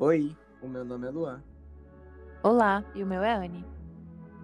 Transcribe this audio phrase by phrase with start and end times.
[0.00, 1.42] Oi, o meu nome é Luan.
[2.44, 3.66] Olá, e o meu é Anne.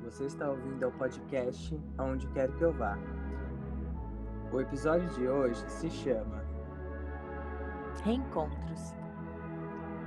[0.03, 2.99] Você está ouvindo ao podcast Aonde Quero Que Eu Vá.
[4.53, 6.45] O episódio de hoje se chama
[8.03, 8.97] Reencontros.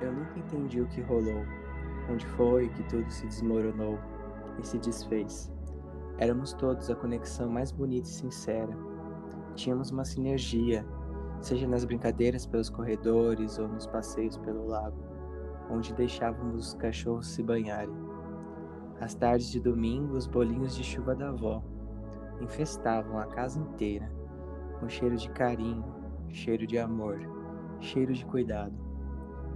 [0.01, 1.45] Eu nunca entendi o que rolou,
[2.11, 3.97] onde foi que tudo se desmoronou
[4.61, 5.49] e se desfez.
[6.17, 8.77] Éramos todos a conexão mais bonita e sincera.
[9.55, 10.85] Tínhamos uma sinergia,
[11.39, 15.16] seja nas brincadeiras pelos corredores ou nos passeios pelo lago,
[15.69, 17.95] onde deixávamos os cachorros se banharem.
[18.99, 21.63] Às tardes de domingo, os bolinhos de chuva da avó
[22.41, 24.11] infestavam a casa inteira,
[24.79, 25.85] com cheiro de carinho,
[26.29, 27.19] cheiro de amor,
[27.79, 28.73] cheiro de cuidado.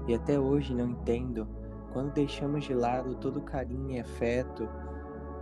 [0.07, 1.47] E até hoje não entendo
[1.93, 4.67] quando deixamos de lado todo carinho e afeto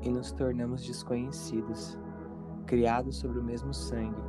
[0.02, 1.98] e nos tornamos desconhecidos.
[2.66, 4.22] Criados sobre o mesmo sangue,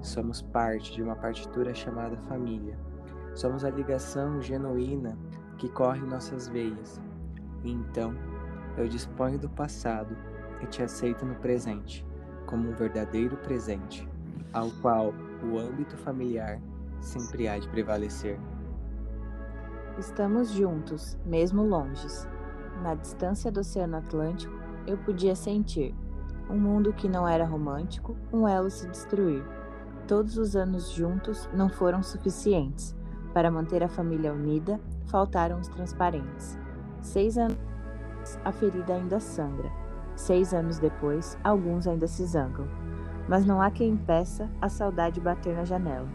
[0.00, 2.78] somos parte de uma partitura chamada família.
[3.34, 5.16] Somos a ligação genuína
[5.62, 7.00] que corre em nossas veias.
[7.62, 8.16] E então,
[8.76, 10.16] eu disponho do passado
[10.60, 12.04] e te aceito no presente,
[12.46, 14.08] como um verdadeiro presente,
[14.52, 16.60] ao qual o âmbito familiar
[17.00, 18.40] sempre há de prevalecer.
[19.96, 22.26] Estamos juntos, mesmo longes.
[22.82, 24.52] Na distância do Oceano Atlântico,
[24.84, 25.94] eu podia sentir
[26.50, 29.44] um mundo que não era romântico, um elo se destruir.
[30.08, 32.96] Todos os anos juntos não foram suficientes.
[33.32, 36.58] Para manter a família unida, faltaram os transparentes.
[37.00, 37.58] Seis anos
[38.44, 39.70] a ferida ainda sangra.
[40.14, 42.68] Seis anos depois, alguns ainda se zangam.
[43.28, 46.08] Mas não há quem impeça a saudade bater na janela.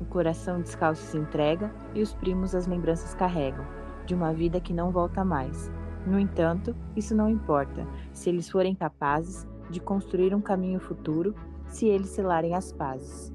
[0.00, 3.64] O coração descalço se entrega e os primos as lembranças carregam,
[4.06, 5.70] de uma vida que não volta mais.
[6.06, 11.34] No entanto, isso não importa, se eles forem capazes de construir um caminho futuro,
[11.66, 13.32] se eles selarem as pazes.